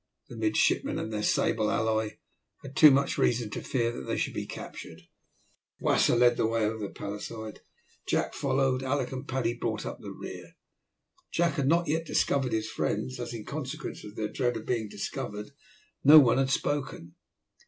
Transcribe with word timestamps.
The 0.29 0.35
midshipmen 0.35 0.97
and 0.97 1.13
their 1.13 1.21
sable 1.21 1.69
ally 1.69 2.17
had 2.63 2.75
too 2.75 2.89
much 2.89 3.19
reason 3.19 3.51
to 3.51 3.61
fear 3.61 3.91
that 3.91 4.05
they 4.07 4.17
should 4.17 4.33
be 4.33 4.47
captured. 4.47 5.03
Wasser 5.79 6.15
led 6.15 6.37
the 6.37 6.47
way 6.47 6.65
over 6.65 6.79
the 6.87 6.91
palisade, 6.91 7.61
Jack 8.07 8.33
followed, 8.33 8.81
Alick 8.81 9.11
and 9.11 9.27
Paddy 9.27 9.53
brought 9.53 9.85
up 9.85 9.99
the 10.01 10.09
rear. 10.09 10.55
Jack 11.31 11.53
had 11.53 11.67
not 11.67 11.87
yet 11.87 12.07
discovered 12.07 12.51
his 12.51 12.67
friends, 12.67 13.19
as 13.19 13.31
in 13.31 13.45
consequence 13.45 14.03
of 14.03 14.15
their 14.15 14.27
dread 14.29 14.57
of 14.57 14.65
being 14.65 14.89
discovered 14.89 15.51
no 16.03 16.17
one 16.17 16.39
had 16.39 16.49
spoken. 16.49 17.13